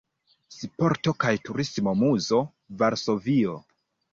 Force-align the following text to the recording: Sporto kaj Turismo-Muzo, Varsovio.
Sporto 0.53 1.13
kaj 1.25 1.33
Turismo-Muzo, 1.49 2.41
Varsovio. 2.81 3.55